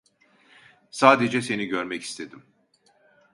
[0.91, 2.43] Sadece seni görmek istedim.